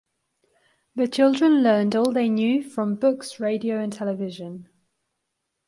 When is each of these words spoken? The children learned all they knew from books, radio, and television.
The 0.95 1.07
children 1.07 1.61
learned 1.61 1.95
all 1.95 2.11
they 2.11 2.27
knew 2.27 2.63
from 2.63 2.95
books, 2.95 3.39
radio, 3.39 3.79
and 3.79 3.93
television. 3.93 4.67